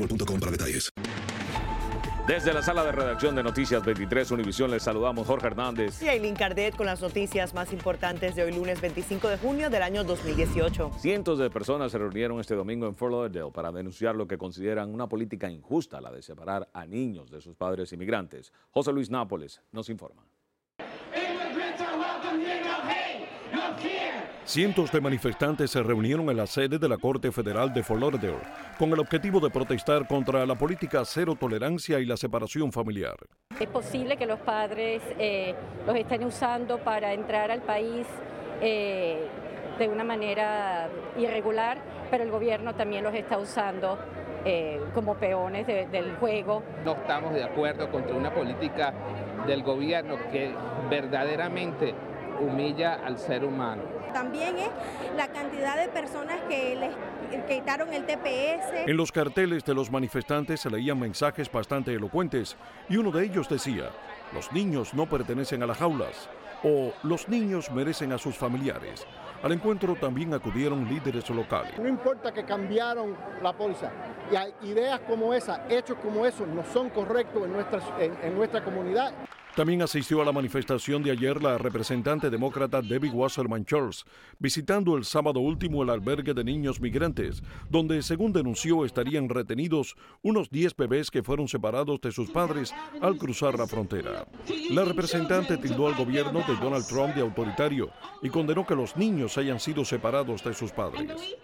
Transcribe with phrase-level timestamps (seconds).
[0.00, 0.90] boostmobile.com para detalles.
[2.26, 6.36] Desde la sala de redacción de Noticias 23 Univisión les saludamos Jorge Hernández y Aileen
[6.36, 10.92] Cardet con las noticias más importantes de hoy lunes 25 de junio del año 2018.
[10.98, 14.94] Cientos de personas se reunieron este domingo en Fort Lauderdale para denunciar lo que consideran
[14.94, 18.52] una política injusta, la de separar a niños de sus padres inmigrantes.
[18.70, 20.22] José Luis Nápoles nos informa.
[24.50, 28.40] Cientos de manifestantes se reunieron en la sede de la Corte Federal de Fort Lauderdale
[28.80, 33.14] con el objetivo de protestar contra la política cero tolerancia y la separación familiar.
[33.60, 35.54] Es posible que los padres eh,
[35.86, 38.08] los estén usando para entrar al país
[38.60, 39.24] eh,
[39.78, 41.78] de una manera irregular,
[42.10, 44.00] pero el gobierno también los está usando
[44.44, 46.64] eh, como peones de, del juego.
[46.84, 48.92] No estamos de acuerdo contra una política
[49.46, 50.52] del gobierno que
[50.90, 51.94] verdaderamente
[52.40, 53.82] humilla al ser humano.
[54.12, 54.70] También es
[55.16, 58.88] la cantidad de personas que les quitaron el TPS.
[58.88, 62.56] En los carteles de los manifestantes se leían mensajes bastante elocuentes
[62.88, 63.90] y uno de ellos decía,
[64.32, 66.28] los niños no pertenecen a las jaulas
[66.62, 69.06] o los niños merecen a sus familiares.
[69.42, 71.78] Al encuentro también acudieron líderes locales.
[71.78, 73.90] No importa que cambiaron la póliza,
[74.62, 78.62] y ideas como esa, hechos como esos no son correctos en nuestra, en, en nuestra
[78.62, 79.14] comunidad.
[79.56, 84.04] También asistió a la manifestación de ayer la representante demócrata Debbie Wasserman Charles,
[84.38, 90.50] visitando el sábado último el albergue de niños migrantes, donde, según denunció, estarían retenidos unos
[90.50, 94.26] 10 bebés que fueron separados de sus padres al cruzar la frontera.
[94.70, 97.90] La representante tildó al gobierno de Donald Trump de autoritario
[98.22, 101.36] y condenó que los niños hayan sido separados de sus padres.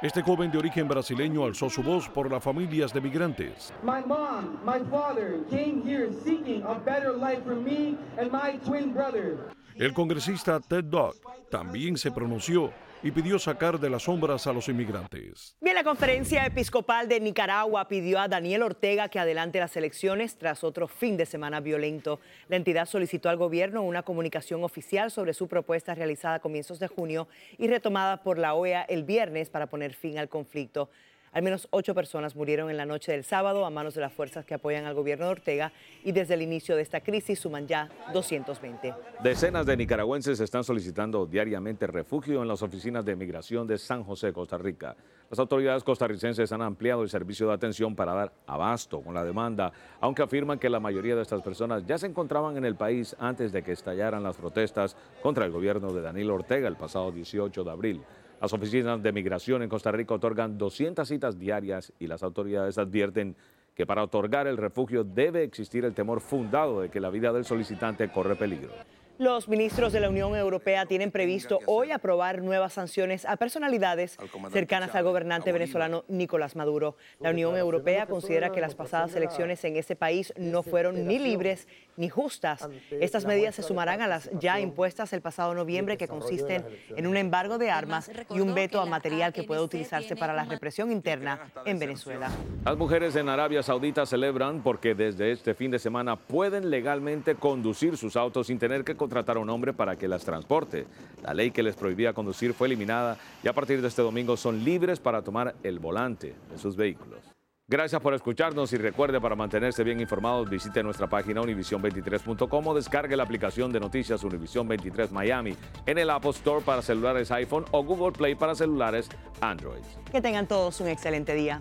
[0.00, 3.72] Este joven de origen brasileño alzó su voz por las familias de migrantes.
[3.82, 8.94] My mom, my father came here seeking a better life for me and my twin
[8.94, 9.48] brother.
[9.74, 11.16] El congresista Ted Dodd
[11.50, 12.72] también se pronunció
[13.02, 15.56] y pidió sacar de las sombras a los inmigrantes.
[15.60, 20.64] Bien, la conferencia episcopal de Nicaragua pidió a Daniel Ortega que adelante las elecciones tras
[20.64, 22.20] otro fin de semana violento.
[22.48, 26.88] La entidad solicitó al gobierno una comunicación oficial sobre su propuesta realizada a comienzos de
[26.88, 30.90] junio y retomada por la OEA el viernes para poner fin al conflicto.
[31.32, 34.44] Al menos ocho personas murieron en la noche del sábado a manos de las fuerzas
[34.44, 35.72] que apoyan al gobierno de Ortega
[36.04, 38.94] y desde el inicio de esta crisis suman ya 220.
[39.22, 44.32] Decenas de nicaragüenses están solicitando diariamente refugio en las oficinas de migración de San José,
[44.32, 44.96] Costa Rica.
[45.30, 49.72] Las autoridades costarricenses han ampliado el servicio de atención para dar abasto con la demanda,
[50.00, 53.52] aunque afirman que la mayoría de estas personas ya se encontraban en el país antes
[53.52, 57.70] de que estallaran las protestas contra el gobierno de Daniel Ortega el pasado 18 de
[57.70, 58.02] abril.
[58.40, 63.34] Las oficinas de migración en Costa Rica otorgan 200 citas diarias y las autoridades advierten
[63.74, 67.44] que para otorgar el refugio debe existir el temor fundado de que la vida del
[67.44, 68.70] solicitante corre peligro.
[69.18, 74.16] Los ministros de la Unión Europea tienen previsto hoy aprobar nuevas sanciones a personalidades
[74.52, 76.94] cercanas al gobernante venezolano Nicolás Maduro.
[77.18, 81.66] La Unión Europea considera que las pasadas elecciones en ese país no fueron ni libres
[81.98, 82.66] ni justas.
[82.90, 86.64] Estas medidas se sumarán a las ya impuestas el pasado noviembre que consisten
[86.96, 90.44] en un embargo de armas y un veto a material que pueda utilizarse para la
[90.44, 92.30] represión interna en Venezuela.
[92.64, 97.96] Las mujeres en Arabia Saudita celebran porque desde este fin de semana pueden legalmente conducir
[97.96, 100.86] sus autos sin tener que contratar a un hombre para que las transporte.
[101.22, 104.64] La ley que les prohibía conducir fue eliminada y a partir de este domingo son
[104.64, 107.27] libres para tomar el volante de sus vehículos.
[107.70, 113.14] Gracias por escucharnos y recuerde para mantenerse bien informados visite nuestra página univision23.com o descargue
[113.14, 115.54] la aplicación de noticias Univision 23 Miami
[115.84, 119.10] en el Apple Store para celulares iPhone o Google Play para celulares
[119.42, 119.82] Android.
[120.10, 121.60] Que tengan todos un excelente día.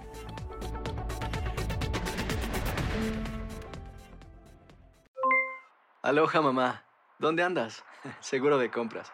[6.01, 6.85] Aloha mamá,
[7.19, 7.83] ¿dónde andas?
[8.21, 9.11] Seguro de compras.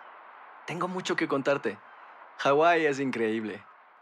[0.68, 1.80] Tengo mucho que contarte.
[2.38, 3.64] Hawái es increíble.